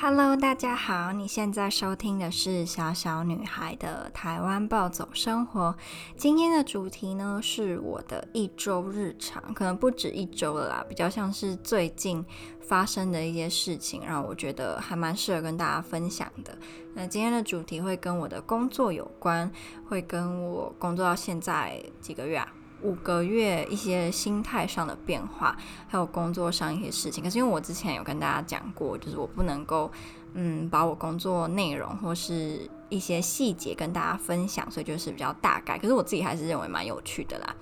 [0.00, 5.76] Hello，大家好，你现在收听的是小小女孩的台湾暴走生活。
[6.16, 12.24] 今天的主题呢，是我的一周日常，可能不止一周了啦，比较像是最近
[12.62, 16.56] 发生的一些事情，然后我觉得还蛮适合跟大家分享的。
[16.94, 19.52] 那今天的主题会跟我的工作有关，
[19.86, 22.50] 会跟我工作到现在几个月啊？
[22.82, 25.56] 五个月一些心态上的变化，
[25.88, 27.22] 还有工作上一些事情。
[27.22, 29.90] 可是因为我之前有跟大家讲过，就是我不能够
[30.34, 35.78] 嗯把我工作内容或是一些细节跟大家分享，所以就是比较大概。
[35.78, 37.54] 可是我自己还是认为蛮有趣的啦。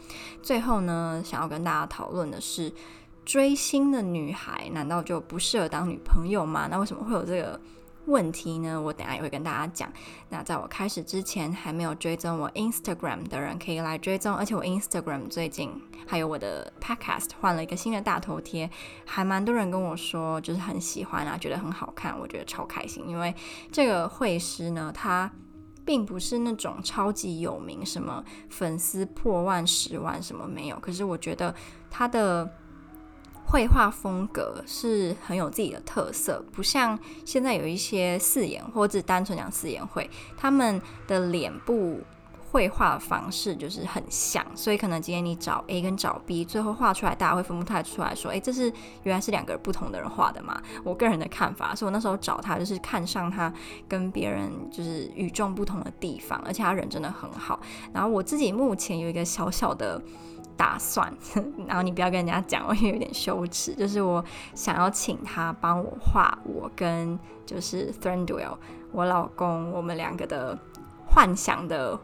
[0.42, 2.72] 最后呢，想要跟大家讨论的是，
[3.24, 6.68] 追星的女孩难道就不适合当女朋友吗？
[6.70, 7.60] 那为什么会有这个
[8.08, 9.92] 问题呢，我等下也会跟大家讲。
[10.30, 14.34] 那在我开始之前，还没有追踪我 Instagram 的人可以来追踪。
[14.34, 15.70] 而且我 Instagram 最近
[16.06, 18.68] 还有我的 Podcast 换了一个新的大头贴，
[19.04, 23.06] 还蛮多人跟我说，就是很喜欢啊，觉得很好看，我觉得超开心。
[23.06, 23.34] 因为
[23.70, 25.30] 这个绘师呢，他
[25.84, 30.78] 并不是那种超级有名，什么粉丝破万、十万什么没有。
[30.80, 31.54] 可是我觉得
[31.90, 32.50] 他的。
[33.50, 41.98] 绘画风格是很有自己的特色，不像现在有一些四眼或者单纯讲四眼会，他们的脸部
[42.52, 48.70] 绘画方式就是很像，所以可能今天你找 A 跟找 B，最后画出来大家会分不太出来，说，诶，这是
[49.04, 50.60] 原来是两个不同的人画的嘛？
[50.84, 53.50] 我个人的看法，所以我那时候找他就是看上他
[53.88, 57.58] 跟别人就是与众不同的地方，而且他人真的很好。
[57.94, 59.98] 然后我自己目前有一个小小的。
[60.58, 61.10] 打算，
[61.66, 63.74] 然后你不要跟人家讲，我也有点羞耻。
[63.74, 64.22] 就是我
[64.54, 68.56] 想要请他帮我画我跟就是 Thranduil
[68.92, 70.58] 我老公我们两个的
[71.06, 71.98] 幻想的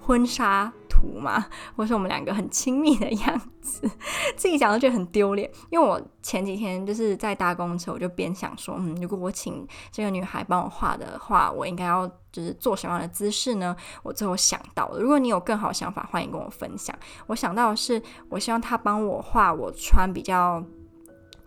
[0.00, 0.70] 婚纱
[1.02, 3.90] 图嘛， 或是我们两个很亲密的样子，
[4.36, 5.50] 自己讲都觉得很丢脸。
[5.70, 13.74] 因为我前几天就是在搭公车，我就边想说，嗯，如果我请这个女孩帮我画的话，我应该要就是做什么样的姿势呢？
[14.04, 16.96] 我最后想到了，如果你有更好想法，欢迎跟我分享。
[17.26, 20.64] 我想到的是，我希望她帮我画我穿比较。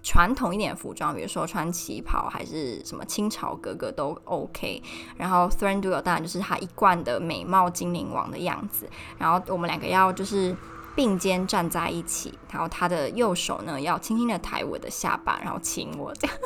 [0.05, 4.79] 传统一点服装，比如说穿旗袍还是什么清朝格格都 OK。
[5.17, 8.87] 然后 Thranduil 当然就是他一贯的美貌精灵王的样子。
[9.17, 10.55] 然后我们两个要就是
[10.95, 16.37] 并肩站在一起，然后他的右手呢要轻轻的抬我的下巴，然后亲我这样。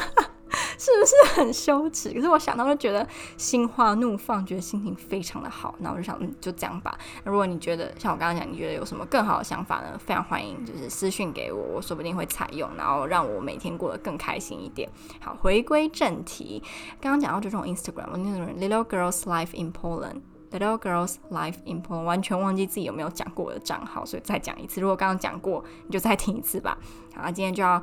[0.78, 2.14] 是不是很羞耻？
[2.14, 5.76] 可是我想到就觉得心花怒放，觉得心情非常的好。
[5.80, 6.98] 那我就想，嗯，就这样吧。
[7.24, 9.98] 如果你觉得像我刚刚讲，你觉得有什么更好的想法呢？
[9.98, 14.90] 非常欢迎，就是私信给我，我说不定会采用，然后让我每天过得更开心一点。
[15.22, 16.64] 好，回归正题，
[17.00, 24.82] 刚刚讲到这种 Instagram，我那种 Little Girls Life in Poland，Little Girls Life in Poland，完全忘记自己有没有讲过我的账号，所以再讲一次。
[24.82, 26.78] 如果刚刚讲过，你就再听一次吧。
[27.16, 27.82] 好，今天就要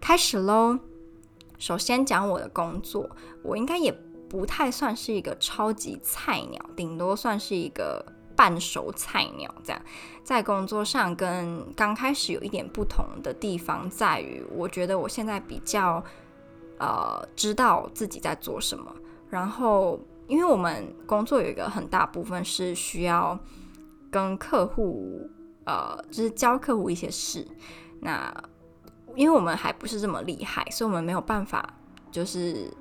[0.00, 0.78] 开始喽。
[1.60, 3.08] 首先讲我的工作，
[3.44, 3.92] 我应该也
[4.28, 8.04] 不太算是一个超级菜鸟，顶多算是一个
[8.34, 9.80] 半熟菜鸟这样。
[10.24, 16.02] 在工作上跟刚开始有一点不同的地方在于，我觉得我现在比较
[16.78, 18.90] 呃知道自己在做什么。
[19.28, 23.38] 然后，因为我们工作有一个很大部分是需要
[24.10, 25.28] 跟客户
[25.66, 27.46] 呃，就是教客户一些事，
[28.00, 28.32] 那。
[29.16, 31.74] 因为我们还不是这么厉害，所以我们没有办法，
[32.10, 32.72] 就是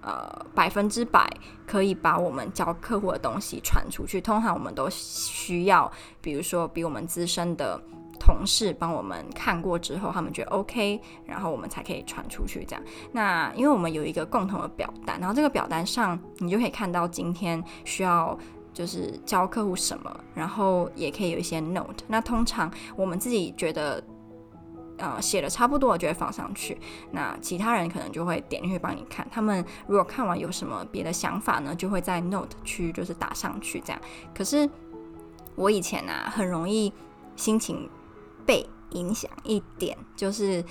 [0.00, 1.28] 呃百分之百
[1.66, 4.20] 可以把我们教客户的东西传出去。
[4.20, 5.90] 通常我们都需要，
[6.20, 7.80] 比如说比我们资深的
[8.20, 12.64] 同事帮我们看过之后，他们觉得 OK，然后我们才可以传出去。
[12.64, 18.38] 这样，那因为我们有一个共同的表单，然后这个表单上你就可以看到今天需要
[18.72, 22.04] 就是教客户什么，然后也可以有一些 note。
[22.06, 24.02] 那通常我们自己觉得。
[25.02, 26.80] 呃，写的差不多，我就会放上去。
[27.10, 29.26] 那其他人可能就会点进去帮你看。
[29.32, 34.00] 他们如果看完有什么别的想法呢，就会在 note 区就是打上去这样。
[34.32, 34.70] 可是
[35.56, 36.92] 我以前呢、很容易
[37.34, 37.90] 心情
[38.46, 40.64] 被影响一点，就是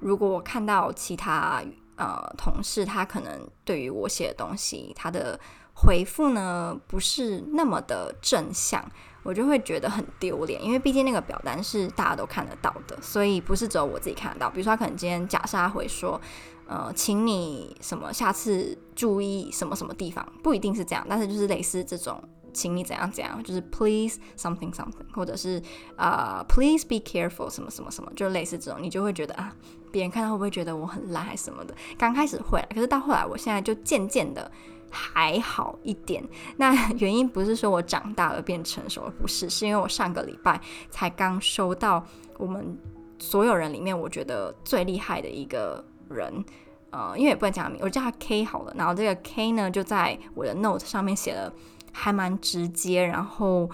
[0.00, 1.62] 如果我看到其他
[1.96, 5.40] 呃同事，他可能对于我写的东西，他的
[5.82, 8.84] 回复呢不是那么的正向。
[9.24, 14.48] 我就会觉得很丢脸，因为毕竟那个表单是大家都看得到的，所以不是只有我自己看得到。
[14.48, 16.18] 比如说，他可能今天假设他会说，
[16.66, 22.22] 呃，请你什么下次注意什么什么地方，不一定是这样，但是就是类似这种，
[22.54, 25.60] 请你怎样怎样，就是 please something something，或者是
[25.96, 29.54] 啊、please be careful 什么什么什么，就类似这种，你就会觉得啊，
[29.92, 31.74] 别人看到会不会觉得我很烂还是什么的？
[31.98, 34.50] 刚开始会，可是到后来，我现在就渐渐的。
[34.90, 36.22] 还好一点，
[36.56, 42.04] 那 原因不是说我长大了变成熟了，不是，是因为我上个礼拜才刚收到
[42.38, 42.78] 我们
[43.18, 46.44] 所有人里面我觉得最厉害的一个人，
[46.90, 48.72] 呃，因为也不能讲名，我叫他 K 好了。
[48.76, 51.52] 然后这个 K 呢，就在我的 note 上面写了
[51.92, 53.68] 还蛮直接，然后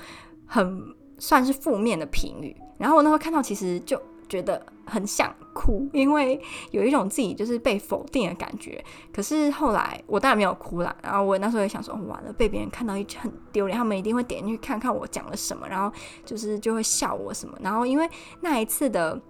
[0.46, 0.82] 很
[1.18, 2.56] 算是负面的评语。
[2.78, 6.40] 然后我那时候看到，其实就觉得很想哭，因为
[6.70, 8.82] 有一种自己就是被否定的感觉。
[9.12, 10.94] 可是后来我当然没有哭了。
[11.02, 15.94] 然后我那时候也想说，完了，被别人看到一很丢脸，他们一定会点进去看看我讲了什么，然后
[16.24, 17.56] 就是就会笑我什么。
[17.60, 18.08] 然后因为
[18.40, 19.20] 那一次的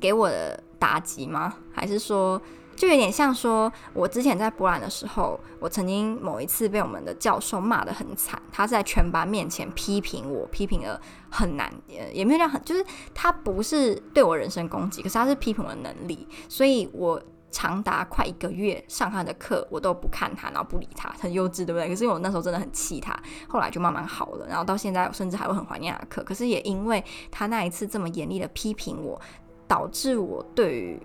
[0.00, 1.56] 给我的打击吗？
[1.72, 2.40] 还是说？
[2.76, 11.00] 就有点像说，我之前在波兰的时候，我曾经某一次被我们的教授骂得很惨，他在全班面前批评我，批评了
[11.30, 12.84] 很难，也也没有这样很，就是
[13.14, 17.20] 他不是对我人身攻击，可是他是批评我的能力，所以我
[17.50, 21.88] 长达快一个月上他的课，我都不看他，然后不理他，很幼稚，对不对？
[21.88, 23.18] 可是因为我那时候真的很气他，
[23.48, 29.18] 后来就慢慢好了，然后到现在我甚至还会很怀念他的课，可是也因为他那一次这么严厉的批评我，
[29.66, 31.00] 导致我对于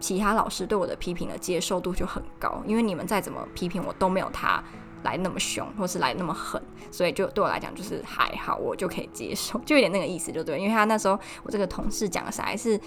[0.00, 4.62] 其他老师对我的批评的接受度就很高，因为你们再怎么批评我都没有他
[5.02, 10.58] 来那么凶，或是来那么狠，所以就对我来讲就是还好，我就可以接受，就有点那个意思，就对。
[10.58, 12.78] 因为他那时候我这个同事讲的啥，还是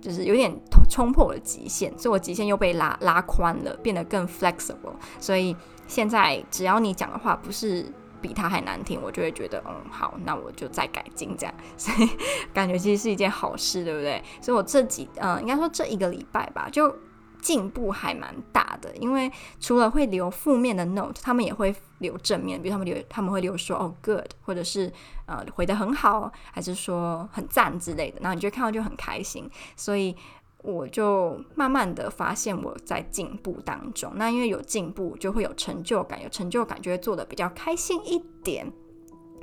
[0.00, 0.54] 就是有点
[0.90, 4.94] 冲破了极限，所以我极限又被拉拉宽了，变得更 flexible。
[5.20, 5.56] 所以
[5.86, 7.86] 现在只要你讲的话不是。
[8.26, 12.08] 比他还难听，我就会觉得，嗯，好，那我就再改进这样， 所以
[12.52, 14.20] 感觉其实是一件好事，对不对？
[14.42, 16.92] 所以我这几，嗯，应该说这一个礼拜吧，就
[17.40, 19.30] 进步还蛮大的，因为
[19.60, 24.92] 除了会留负面的 note，他们也会留正面，比如他们留，他们会留说，哦，good，或者是
[25.26, 30.16] 呃，回得很好，还是说很赞之类的，然后你就看到就很开心，所以。
[30.66, 38.70] 我就慢慢的发现我在进步当中，那因为有进步就会有成就感，有成就感就会做得比较开心一点。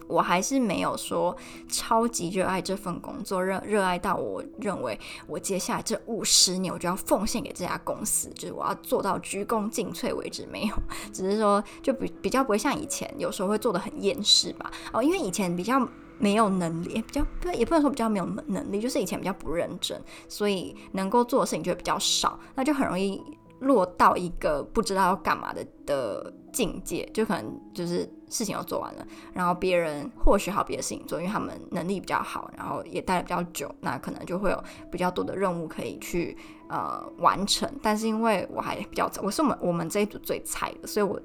[0.05, 1.35] 我还是没有说
[1.69, 10.45] 超级热爱这份工作，热热爱到我认为我接下来这五十年我就要奉献给这家公司，就是我要做到鞠躬尽瘁为止。
[10.51, 10.75] 没有，
[11.13, 14.69] 只是说就比比较不会像以前，有时候会做的很厌世吧。
[14.91, 15.87] 哦，因为以前比较。
[16.23, 23.21] 没有能力，比较不也不能说比较没有能力，就是以前比较不认真，所以能够做的事情就会比较少，那就很容易
[23.59, 36.37] 落到一个不知道要干嘛的的境界，就可能就是事情要做完了，然后别人或许好别的事情做，因为他们能力比较好，然后也待得比较久，那可能就会有比较多的任务可以去
[36.69, 41.19] 呃完成，但是因为我还比较，我是我们我们这一组最菜的，所以我。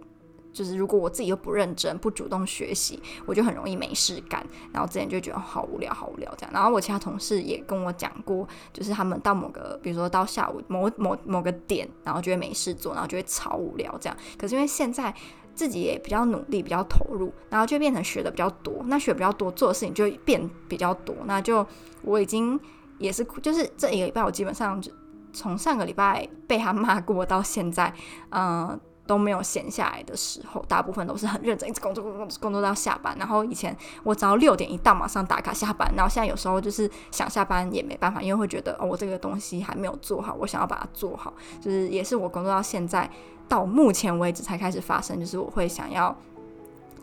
[0.59, 4.45] 就是如果我自己又不认真、不主动学习，我就很容易没事干。
[4.73, 6.53] 然后之前就觉得好无聊、好无聊这样。
[6.53, 14.17] 然后我其他同事也跟我讲过，就是他们到某个，比如说到下午某某某个点，然后就会没事做，然后就会超无聊这样。
[14.37, 15.15] 可是因为现在
[15.55, 18.83] 自己也比较努力、比较投入，然后就变成学的比较多。
[18.87, 21.15] 那学比较多，做的事情就变比较多。
[21.27, 21.65] 那就
[22.03, 22.59] 我已经
[22.99, 24.91] 也是，就是这一个礼拜，我基本上就
[25.33, 27.93] 从上个礼拜被他骂过到现在，
[28.31, 28.79] 嗯、
[29.09, 33.17] 都没有闲下来的时候，大部分都是很认真，一直工作工作工作到下班。
[33.19, 33.75] 然后以前
[34.05, 35.91] 我只要六点一到，马上打卡下班。
[35.97, 41.33] 然后现在有时候就是想下班也没办法，因为会觉得哦，我这个东西还没有做好，我想要把它做好。
[41.59, 43.11] 就是也是我工作到现在
[43.49, 46.15] 到目前为止才开始发生，就是我会想要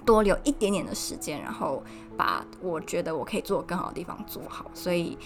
[0.06, 1.84] 多留一点点的时间，然后
[2.16, 4.66] 把我觉得我可以做更好的地方做好。
[4.76, 5.18] 所以。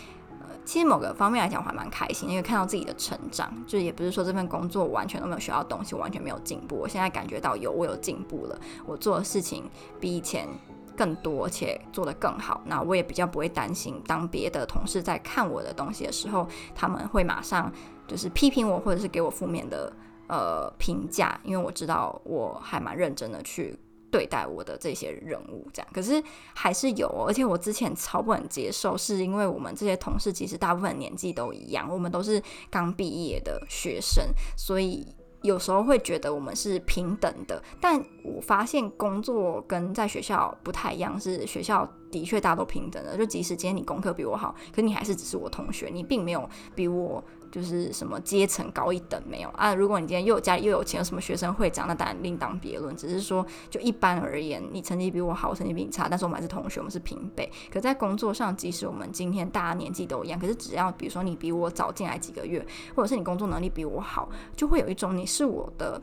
[0.69, 6.75] 其实某个方面来讲，我还蛮开心，因为看到自己的成长，就也不是说这份工作完全都没有学到东西，完全没有进步。
[6.75, 9.67] 我现在感觉到有，我有进步了，我做的事情
[9.99, 10.47] 比以前
[10.95, 12.61] 更多，而且做得更好。
[12.67, 17.73] 那我也比较不会担心，当别的同事在看我的东西的时候，他们会马上
[18.07, 19.91] 就是批评我，或者是给我负面的
[20.27, 23.75] 呃评价，因为我知道我还蛮认真的去。
[24.11, 26.21] 对待我的这些人物，这样，可是
[26.53, 34.25] 还是有，而且我之前超不能接受，是因为我们这些同事其实大部分年纪都一样，我们都是刚毕业的学生，
[34.57, 35.05] 所以
[35.41, 37.61] 有时候会觉得我们是平等的。
[37.79, 47.23] 但我发现工作跟在学校不太一样，是学校的确大家都平等的，就即使今天你功课比我好，可你还是只是我同学，你并没有比我。
[47.51, 49.73] 就是什么阶层高一等没有啊？
[49.73, 52.95] 如果你今天又有家里又有钱，有什么学生会长，那当然另当别论。
[52.95, 57.51] 只是说，就一般而言，你成绩比我好，我成绩比你差，但是我们还是同学，我们是平辈。
[57.71, 62.65] 可在工作上，即使我们今天大家年纪都一样，可是只要比如说你比我早进来几个月，
[62.95, 66.01] 或者是你工作能力比我好，就会有一种你是我的，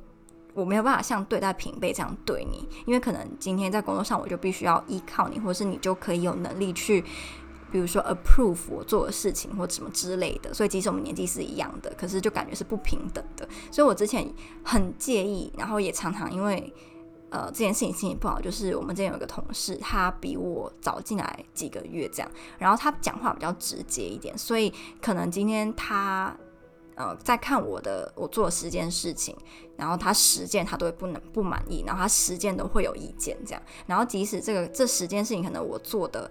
[0.54, 7.04] 我没有办法像对待平辈这样对你，因为可能今天在工作上我就必须要依靠你，或者是你就可以有能力去。
[7.76, 13.46] 比如说 approve 我做的事情或什么之类的，所以即使我们年纪是一样的，可是就感觉是不平等的。
[13.70, 14.26] 所以我之前
[14.64, 16.72] 很介意，然后也常常因为
[17.28, 26.34] 呃这件事情心情不好，就是我们之前有一个同事，他比我早进来几个月这样，然后他讲话比较直接一点，所以可能今天他
[26.94, 29.36] 呃，在看我的我做十件事情，
[29.76, 36.30] 然后他十件他都会不能不满意，然后他十件都会有意见这样，然后即使这个这十件事情可能我做的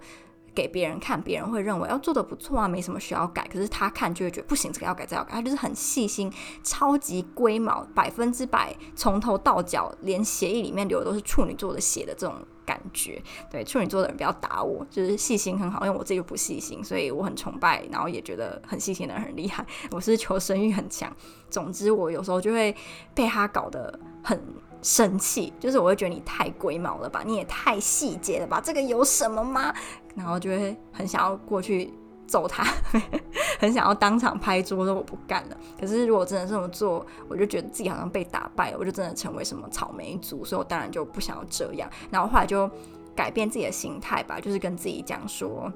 [0.56, 6.32] 给别人看，别人会认为要做的不错啊，没什么需要改，可是他看就会觉得不行，这个要改，这个要改，他就是很细心，
[6.64, 12.34] 超级龟毛，百分之百从头到脚，连协议里面流的都是处女座的血的这种。
[12.66, 19.64] 感觉对处女座的人不要打我，就是细心很好，因为我自己又不细心，所以我很崇拜，然后也觉得很细心的人很厉害。
[19.92, 21.08] 我是求生欲很强，
[21.48, 22.74] 总之我有时候就会
[23.14, 24.42] 被他搞得很
[24.82, 29.72] 生气，就是我会觉得你太龟毛了吧，你也太细节了吧，这个有什么吗？
[30.16, 31.92] 然后就会很想要过去。
[32.28, 32.64] 揍他，
[33.60, 35.56] 很想要当场拍桌说我不干了。
[35.78, 41.88] 可是如果真的这么做，我就觉得自己好像被打败了，我就真的成为什么草莓族，所以我当然就不想要这样。
[42.10, 42.68] 然后后来就
[43.14, 45.72] 改变自己的心态吧，就是跟自己讲说，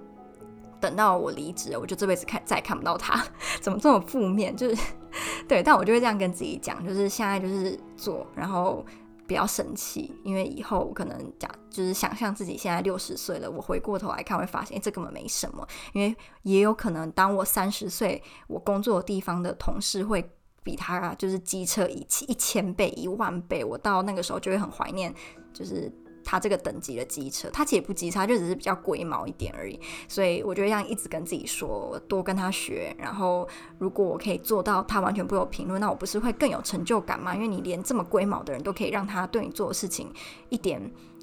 [0.81, 3.25] 等到我离职，我就这辈子看再也看不到他。
[3.63, 4.57] 怎么这么负面？
[4.57, 4.77] 就是
[5.47, 8.85] 对，但我就会这样跟自己讲，就是现在就是做，然后。
[9.31, 15.65] 比较生气，因为以后可能假就是想象自己现在六十岁了，我回过头来看会发现，欸，这根本没什么。
[15.93, 20.29] 因为也有可能，当我三十岁，我工作的地方的同事会
[20.65, 25.15] 比他就是机车一一千倍、一万倍，我到那个时候就会很怀念，
[25.53, 25.89] 就是。
[26.31, 29.77] 他这个等级的机车，他其实也不机车，就只是比较龟毛一点而已。
[30.07, 32.95] 所以我觉得这样一直跟自己说，多跟他学。
[32.97, 37.35] 然后如果我可以做到他完全不有评论，那我不是会更有成就感吗？
[37.35, 40.09] 因为你连这么龟毛的人都可以让他对你做的事情
[40.51, 40.81] 一点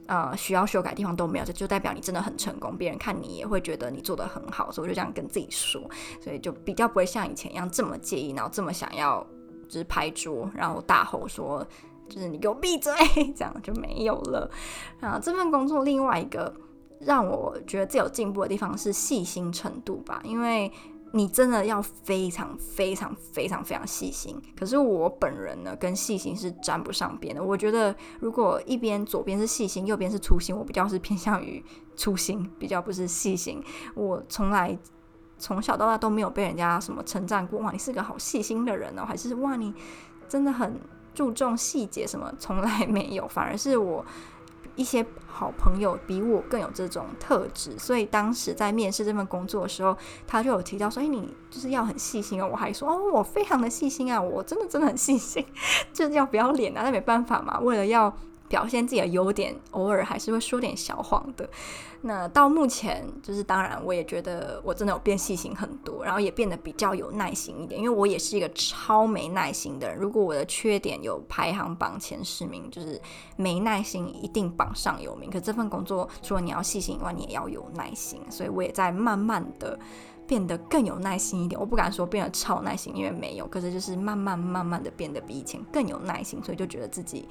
[0.08, 2.76] 呃需要修改的地方都没有，这就代表你真的很成功。
[2.78, 4.70] 别人看你也会觉得你做得很好。
[4.74, 5.82] 所以我就这样跟自己说，
[6.22, 9.26] 所以就比较不会像以前一样这么介意，然后这么想要
[9.70, 11.66] 就是拍桌，然后大吼说。
[12.10, 12.94] 就是你给我闭嘴，
[13.36, 14.50] 这样就没有了。
[15.00, 16.54] 啊，这份工作另外一个
[17.02, 20.72] 让我觉得最有进步的地方是细心程度吧，因为
[21.14, 24.36] 你真的要非常非常非常非常细心。
[24.58, 27.44] 可是我本人呢，跟细心是沾不上边的。
[27.44, 31.64] 我觉得如果一边左边是细心，右边是粗心，我比较是偏向于
[31.96, 33.64] 粗心，比较不是细心。
[33.96, 34.78] 我从来
[35.38, 39.74] 从小到大都没有被人家什么称赞过，哇，你是个好细心的人哦，还是哇，你
[40.28, 40.80] 真的很。
[41.18, 44.06] 注重细节什么从来没有，反而是我
[44.76, 49.98] 一些好朋友比我更有这种特质，所以当时在面试这份工作的时候，
[50.28, 55.44] 他就有提到说：“哎，你就是要很细心哦。”我还说：“哦，我非常的细心啊，我真的真的很细心，
[55.92, 56.84] 就是要不要脸啊？
[56.84, 58.16] 那没办法嘛，为了要。”
[58.48, 61.50] 表现自己的优点，偶尔还是会说点小谎的。
[62.02, 67.82] 那到目前，就是当然，我也觉得我真的有变细心很多，然后也变得比较有耐心一点。
[67.82, 69.98] 因为我也是一个超没耐心的人。
[69.98, 73.02] 如果我的缺点有排行榜前十名，就是
[73.36, 75.30] 没耐心一定榜上有名。
[75.30, 78.22] 可这份工作，除了你要细心以外，你也要有耐心。
[78.30, 79.78] 所以我也在慢慢的。
[80.28, 87.28] 变得更有耐心一点，我不敢说变得超耐心，因为没有，可是就是慢慢慢慢的变得比以前更有耐心，所以就觉得自己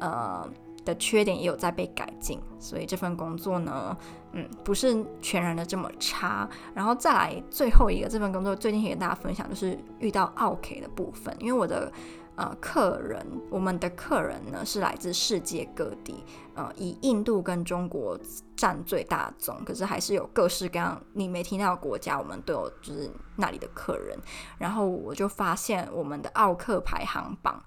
[0.00, 0.48] 呃
[0.84, 3.96] 的缺点也有在被改进，所以这份工作呢，
[4.32, 6.48] 嗯，不是全然的这么差。
[6.74, 11.92] 然后再来最后一个，这份工作最近也跟大家分享，就是遇到 OK 的部分，因为我的。
[12.38, 16.22] 呃，客人，我们的客人呢是来自世界各地，
[16.54, 18.16] 呃，以印度跟中国
[18.54, 24.16] 占最大宗，可是还是有各式各样你没听到国家，我们都有，就是那里的客人。
[24.56, 27.60] 然后我就发现，我们的奥客排行榜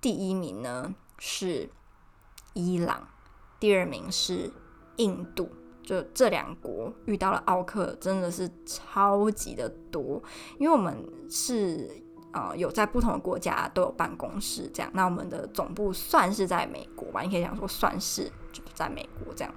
[0.00, 1.68] 第一名呢是
[2.54, 3.06] 伊朗，
[3.60, 4.50] 第二名是
[4.96, 5.50] 印度，
[5.82, 10.22] 就这两国遇到了奥客真的是超级的多，
[10.58, 12.05] 因为我们是。
[12.36, 14.92] 呃，有在不同的国家都有办公室，这样。
[14.92, 19.54] 那我们的总部算是在美国吧，你可以讲说算是就在美国这样。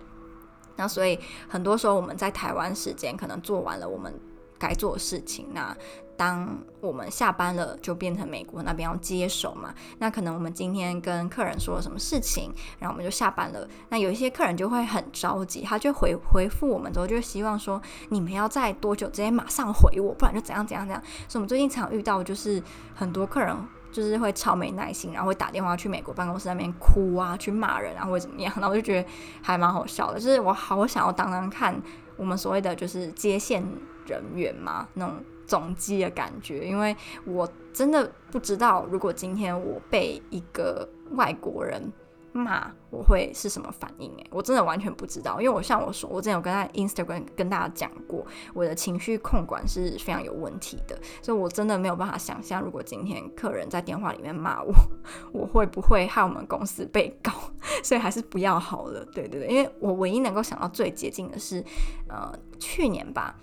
[0.78, 1.20] 那所以
[1.50, 4.18] 很多时候我们在台湾时间可能做完了我们
[4.60, 5.76] 该做的事情，那。
[6.20, 9.74] 当我们下班了，就变成美国那边要接手嘛。
[10.00, 13.66] 那可能我们今天跟客人说了什么事情，然后我们就下班了。
[13.88, 21.02] 那有一些客人就会很着急，他就回回复我们之后，就希望说你们要在多久之间马上回我，不然就怎样怎样怎样。
[21.30, 22.62] 所以我们最近常遇到就是
[22.94, 23.56] 很多客人
[23.90, 28.52] 就是会超没耐心，然后会打电话去美国办公室那边哭啊，去骂人啊，或者怎么样。
[28.58, 29.08] 然后我就觉得
[29.42, 31.82] 还蛮好笑的，就是我好想要当当看
[32.18, 33.66] 我们所谓的就是接线
[34.10, 35.16] 人员嘛，那种。
[35.50, 41.92] 总机的感觉，因为我真的不知道，如果今天我被一个外国人
[42.32, 44.12] 骂，我会是什么反应？
[44.18, 48.24] 诶，我真的完全不知道，因为我像我说，我之前有跟他 Instagram 跟大家讲过，
[48.54, 54.72] 我的情绪控管是非常有问题的，所以我真的没有办法想象，如果今天客人在电话里面骂我，
[55.34, 57.32] 我会不会害我们公司被告？
[57.84, 59.04] 所以还是不要好了。
[59.06, 61.66] 对对对，因为我唯一能够想到最接近的是，
[62.08, 63.36] 呃，去年吧。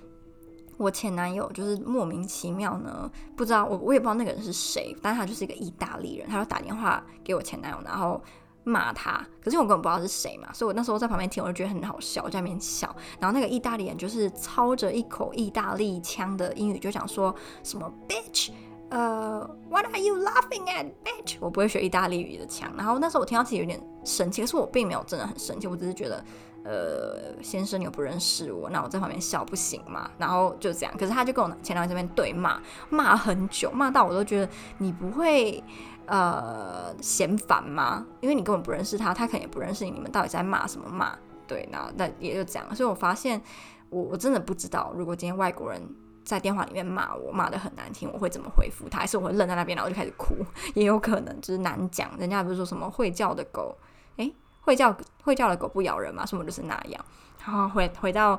[0.76, 8.22] 我前男友就是莫名其妙呢，不知道我我也不知道那个人是谁，但他就是一个意大利人，他就打电话给我前男友，然后
[8.62, 12.94] 骂他，可是我根本不知道是谁嘛，所以我那时候在旁边听，我就觉得很好笑，我在那边笑。
[13.18, 18.50] 然后那个意大利人就是操着一口意大利腔的英语，就讲说什么 bitch，
[18.90, 21.36] 呃，what are you laughing at bitch？
[21.40, 26.22] 我不会学意大利语的腔，然后那时候我听到自己有点生气，可是我并没有真的很生气，我只是觉得。
[26.68, 30.10] 呃，先生，你又不认识我，那我在旁边笑不行吗？
[30.18, 35.62] 然后就这样，可是他就跟我前男友这边对骂，骂很久，骂到我都觉得你不会
[36.06, 38.04] 呃嫌烦吗？
[38.20, 41.16] 因为你根本不认识他，他可能也不认识你，你们到底在骂什么骂？
[41.46, 42.74] 对，那那也就这样。
[42.74, 43.40] 所以我发现
[43.88, 45.80] 我我真的不知道，如果今天外国人
[46.24, 48.98] 在电话里面骂我，骂得很难听，我会怎么回复他？
[48.98, 50.34] 还是我会愣在那边，然后就开始哭？
[50.74, 52.10] 也有可能，就是难讲。
[52.18, 53.76] 人家不是说什么会叫的狗，
[54.16, 54.34] 诶。
[54.66, 56.26] 会叫会叫的狗不咬人嘛？
[56.26, 57.04] 什么就是那样。
[57.42, 58.38] 然后，回回到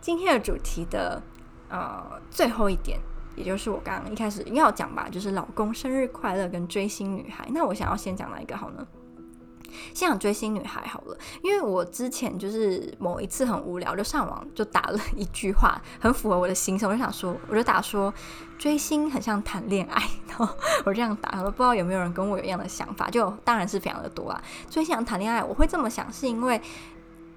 [0.00, 1.22] 今天的主题的
[1.68, 2.98] 呃最后一点，
[3.36, 7.48] 也就是我刚刚一开始要讲吧，就是老公生日快乐跟追星女孩。
[7.50, 8.86] 那我想要先讲哪一个好呢？
[9.94, 18.12] 先讲追星女孩好了，因为我之前就是某一次很无聊，就上网就打了 一句话，很符合我的心声，我就想说，我就打说
[18.58, 20.48] 追星很像谈恋爱，然后
[20.84, 24.42] 我这样打，我都不知道有没有人跟我有一样的想法，就当然是非常的多啊。
[24.68, 26.60] 追星像谈恋爱，我会这么想，是因为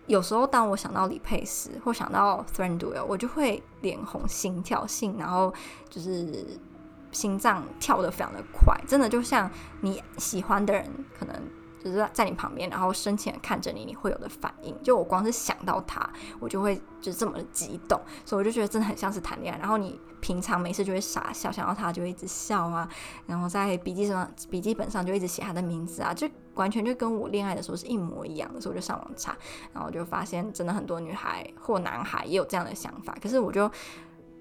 [0.07, 5.53] 有时候当我想到李佩斯或想到 Thranduil，我就会脸红、心跳、性，然后
[5.89, 6.45] 就是
[7.11, 9.49] 心脏跳得非常的快，真的就像
[9.81, 10.85] 你喜欢的人
[11.17, 11.35] 可能。
[11.83, 14.73] 就是在你旁边，然后深情的看着你，你会有的反应。
[14.81, 16.09] 就我光是想到他，
[16.39, 19.59] 我就会就这么激动，所以我就觉得真的很像是谈恋爱。
[19.59, 22.87] 然后你平常没事就会傻笑，想到他就一直笑啊，
[23.27, 28.61] 然后在笔记上笔记本上就一直写他的名字啊，就完全就跟我恋爱的时候是一模一样的。
[28.61, 29.35] 所以我就上网查，
[29.73, 33.13] 然后就发现真的很多女孩或男孩也有这样的想法。
[33.21, 33.69] 可是我就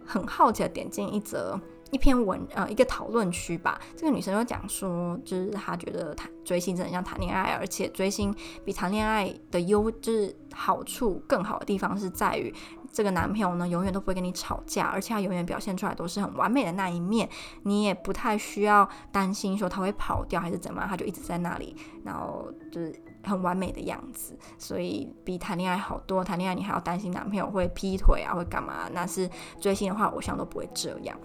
[0.07, 1.59] 很好奇的点进一则。
[1.93, 3.79] 一篇文，呃，一个讨论区吧。
[3.95, 12.53] 这个女生就讲说，就是她觉得谈追星真的像谈恋爱，而且追星比谈恋爱的优，就是好处更好的地方是在于，
[12.91, 17.29] 这个男朋友呢永远都不会跟你吵架，而且他永远表现出来都是很完美的那一面，
[17.65, 26.25] 你也不太需要担心说他会跑掉还是怎么样，他就一直在那里，然后就是很完美的样子，所以比谈恋爱好多。
[26.25, 28.89] 谈恋爱你还要担心男朋友会劈腿啊，会干嘛？
[28.95, 29.29] 那是
[29.61, 31.19] 追星的话，偶像都不会这样。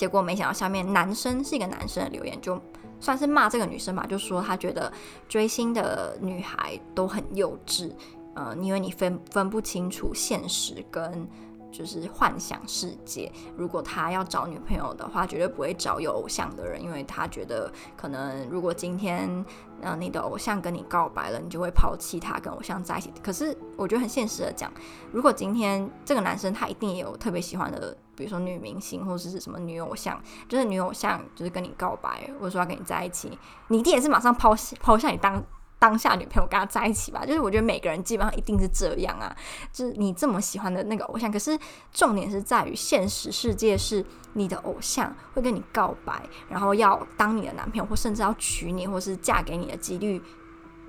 [0.00, 2.58] 结果没想到下面男生是一个男生的留言，就
[3.00, 4.90] 算是骂这个女生吧，就说他觉得
[5.28, 7.92] 追星的女孩都很幼稚，
[8.34, 11.28] 呃，因为你分分不清楚现实跟
[11.70, 13.30] 就是幻想世界。
[13.56, 19.44] 如果他要找女朋友的话，绝对不会找有偶像的人，因为他觉得可能如果今天
[19.80, 23.12] 呃你的偶像跟你告白了，你就会抛弃他跟偶像在一起。
[23.22, 24.72] 可是我觉得很现实的讲，
[25.12, 27.96] 如果今天这个男生他一定也有特别喜欢的。
[28.16, 35.42] 比如说女明星或者是什么女偶像，就是女偶像就是跟你告白，或者说要跟你在一起，你一定也是马上抛抛下你当
[35.80, 37.24] 当下女朋友跟他在一起吧？
[37.26, 39.34] 就是我觉得每个人基本上一定是这样啊，
[39.72, 41.58] 就是你这么喜欢的那个偶像，可是
[41.90, 50.22] 重点是在于现实世界是你的偶像会跟你告白，然后要当你的男朋友，或甚至要娶你，或是嫁给你的几率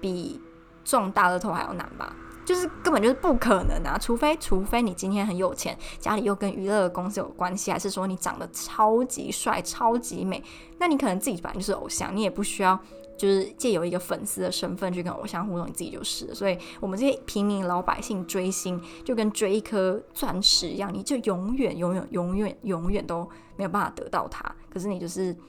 [0.01, 0.41] 比
[0.83, 2.13] 中大乐透还要难吧？
[2.43, 3.97] 就是根本就是不可能啊！
[4.01, 10.43] 除非除非你今天很有钱，家里又跟娱乐公司有关系，还是说你长得超级帅、超级美，
[10.79, 12.77] 那你可能自己本来就是偶像，你也不需要
[13.17, 16.33] 就是借由一个粉丝的身份去跟偶像互动，你自己就是。
[16.33, 24.43] 所以我们这些平民老百姓追星，就跟追一颗钻石一样，你就永远、永远、永远、永远都没有办法得到它。
[24.69, 25.35] 可是你就是。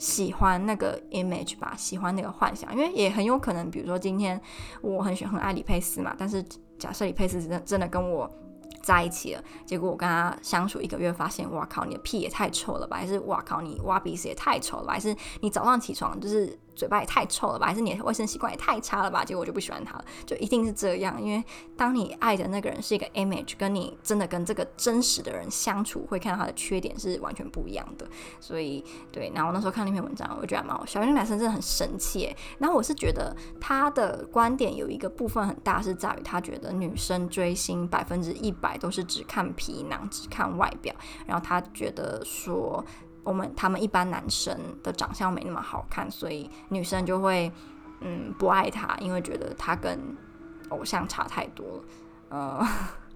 [0.00, 4.40] 喜欢那个 image 吧，喜欢那个幻想，因为也很有可能，比如说今天
[4.80, 6.42] 我很喜欢很爱李佩斯嘛，但是
[6.78, 8.26] 假设李佩斯真的真的跟我
[8.82, 16.58] 在一起了，结果我跟他相处一个月，发现哇靠，你的屁也太臭了吧，还是哇靠，你挖鼻屎也太臭了吧，还是你早上起床就是。
[16.74, 19.24] 嘴巴也太臭了吧，还是你的卫生习惯也太差了吧？
[19.24, 21.20] 结果我就不喜欢他了，就一定是这样。
[21.22, 21.44] 因为
[21.76, 28.06] 当你爱的那个人是一个 image，跟你真的跟这个真实的人相处，会看到他的缺点是完全不一样的。
[28.40, 31.02] 所以，对，然后我那时候看那篇文章，我觉得蛮好笑。
[31.02, 32.34] 因为男生真的很神奇。
[32.58, 40.94] 然后我是觉得他的观点有一个部分很大，是在于他觉得女生追星百分之一百都是只看皮囊，只看外表。
[41.26, 42.84] 然后他觉得说。
[43.22, 47.50] 我们他们一般男生的长相没那么好看，所以女生就会
[48.00, 49.98] 嗯不爱他，因为觉得他跟
[50.70, 51.82] 偶像差太多了。
[52.30, 52.66] 呃，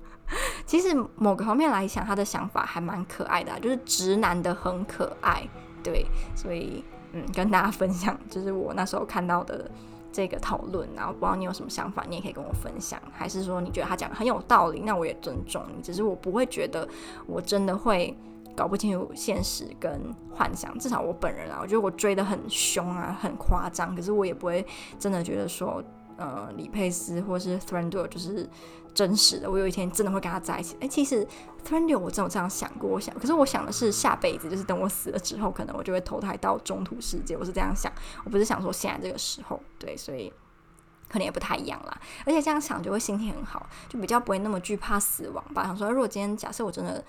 [0.67, 5.49] 其实某个方面来讲，他的想法还蛮可爱的，就是直男的很可爱，
[5.83, 9.71] 对，所以嗯跟大家分享，就是我那时候看到的
[10.13, 13.01] 这个讨论，然后不知道你有什么想法，你也可以跟我分享。
[13.13, 15.83] 还是说你觉得他讲的很有道理，那我也尊重你。
[15.83, 16.89] 只是我不会觉得
[17.27, 18.17] 我真的会
[18.57, 20.77] 搞不清楚现实跟幻想。
[20.79, 23.95] 至少我本人啊，我觉得我追得很凶啊，很夸张。
[23.95, 24.67] 可是我也不会
[24.99, 25.83] 真的觉得说，
[26.17, 28.49] 呃，李佩斯或是 Thranduil 就是
[28.95, 29.51] 真实的。
[29.51, 30.77] 我有一天真的会跟他在一起。
[30.81, 31.27] 哎，其实
[31.67, 37.37] Thranduil 我真有这样想过，我想，可是我想的是下辈子，就是等我死了之后，可能我就会投胎到中土世界。
[37.37, 37.93] 我是这样想，
[38.25, 39.61] 我不是想说现在这个时候。
[39.79, 40.33] 对，所以
[41.09, 42.01] 可能也不太一样啦。
[42.25, 45.65] 而且这样想就会心情很好，就比较不会那么惧怕死亡吧。
[45.65, 47.05] 想说，如果今天假设我真的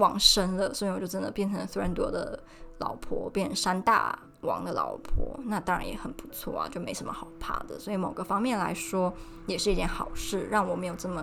[0.00, 2.42] 往生了，所以我就真的变成了 Thranduil 的
[2.78, 7.78] 老婆，变成山大王的老婆，那当然也很不错啊，就没什么好怕的。
[7.78, 9.12] 所以某个方面来说，
[9.46, 11.22] 也是一件好事，让我没有这么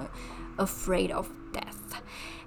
[0.58, 1.98] afraid of death。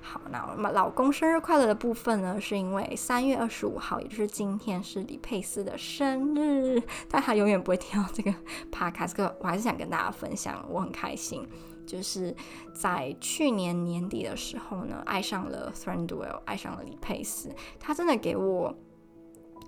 [0.01, 8.35] 好，那我们老公生日快乐的部分呢，是因为三月二十五号，也就是今天是李佩斯的生日，但他永远不会听到这个
[8.73, 11.49] podcast，我还是想跟大家分享，我很开心，
[11.91, 12.33] 就是
[12.73, 18.73] 在去年年底的时候呢，爱上了 Thranduil，爱上了李佩斯，他真的给我。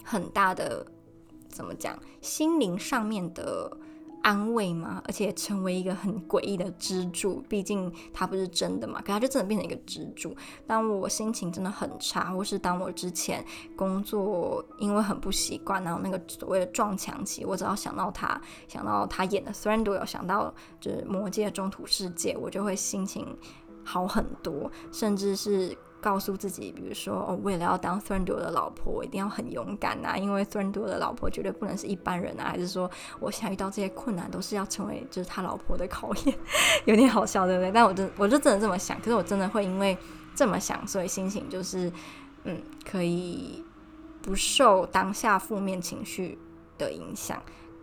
[0.04, 0.84] 很大的，
[1.48, 3.76] 怎么讲，心灵上面的
[4.22, 7.42] 安慰嘛，而且成为一个很诡异的支柱。
[7.48, 10.34] 毕竟它不是真的嘛，可它就真的变成一个支柱。
[10.66, 13.44] 当我心情真的很差，或是当我之前
[13.76, 23.26] 工作因为很不习惯，然后那个所谓的撞墙期，我只要想到他，想到他演的 Thranduil，想到就是魔戒中土世界，我就会心情
[23.84, 25.76] 好很多，甚至是。
[26.02, 32.48] 告诉自己，比如说，哦，为了要当 Thranduil 的老婆，我一定要很勇敢呐，因为 Thranduil 的老婆绝对不能是一般人啊。
[32.48, 36.36] 还是说，我想遇到这些困难，都是要成为就是他老婆的考验，
[36.86, 37.70] 有点好笑，对不对？
[37.70, 38.98] 但我真，我就真的这么想。
[38.98, 39.96] 可是我真的会因为
[40.34, 41.90] 这么想，所以心情就是，
[42.42, 43.64] 嗯，可以
[44.20, 46.36] 不受当下负面情绪
[46.76, 47.40] 的影响。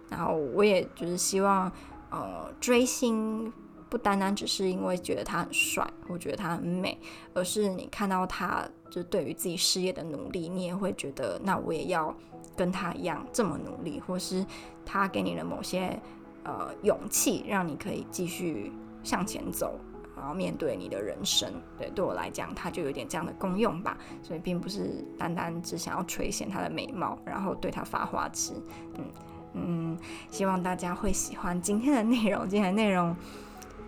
[0.10, 1.71] 然后我也就是希望，
[2.10, 3.51] 呃，追星。
[3.89, 6.97] 不单单只是因为觉得他很帅，我觉得他很美，
[7.34, 12.15] 而是你看到他就对于自己事业的努力，你也会觉得那我也要
[12.56, 14.45] 跟他一样这么努力，或是
[14.86, 15.99] 他给你的某些
[16.43, 18.71] 呃勇气，让你可以继续
[19.04, 19.80] 向前走，
[20.15, 21.52] 然后面对你的人生。
[21.78, 23.97] 对，对我来讲，他就有点这样的功用吧。
[24.21, 28.54] 所以并不是单单只想要垂涎他的美貌，然后对他发花痴。
[28.97, 29.06] 嗯
[29.54, 29.97] 嗯，
[30.30, 33.15] 希望大家会喜欢今天的内容，今天的内容。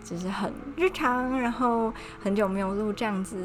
[0.04, 3.36] 只是很日常，然后很久没有录这样子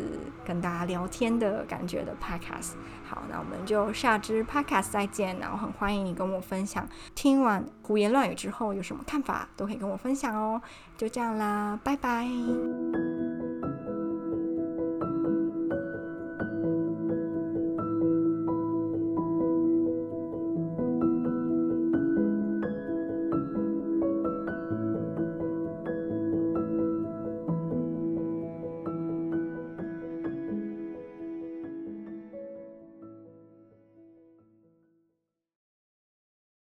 [0.45, 2.73] 跟大家聊天的感觉的 podcast。
[3.09, 5.39] 好，那我们就下支 podcast 再见。
[5.39, 10.61] 然后很欢迎你跟我分享，听完胡言乱语之后有什么看法，都可以跟我分享哦。
[10.97, 12.27] 就这样啦，拜拜。